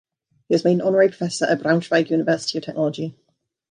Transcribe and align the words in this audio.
He 0.49 0.55
was 0.55 0.63
made 0.65 0.71
an 0.73 0.81
honorary 0.81 1.09
professor 1.09 1.45
at 1.45 1.59
Braunschweig 1.59 2.09
University 2.09 2.57
of 2.57 2.63
Technology. 2.63 3.15